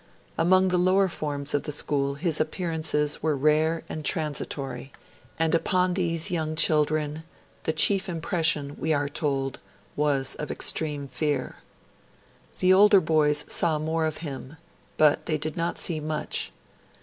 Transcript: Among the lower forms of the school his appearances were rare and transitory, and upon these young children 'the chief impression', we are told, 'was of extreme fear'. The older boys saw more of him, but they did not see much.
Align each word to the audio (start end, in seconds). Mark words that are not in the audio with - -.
Among 0.35 0.69
the 0.69 0.79
lower 0.79 1.07
forms 1.07 1.53
of 1.53 1.61
the 1.61 1.71
school 1.71 2.15
his 2.15 2.41
appearances 2.41 3.21
were 3.21 3.37
rare 3.37 3.83
and 3.87 4.03
transitory, 4.03 4.91
and 5.37 5.53
upon 5.53 5.93
these 5.93 6.31
young 6.31 6.55
children 6.55 7.23
'the 7.65 7.73
chief 7.73 8.09
impression', 8.09 8.77
we 8.79 8.93
are 8.95 9.07
told, 9.07 9.59
'was 9.95 10.33
of 10.39 10.49
extreme 10.49 11.07
fear'. 11.07 11.57
The 12.61 12.73
older 12.73 12.99
boys 12.99 13.45
saw 13.47 13.77
more 13.77 14.07
of 14.07 14.17
him, 14.25 14.57
but 14.97 15.27
they 15.27 15.37
did 15.37 15.55
not 15.55 15.77
see 15.77 15.99
much. 15.99 16.51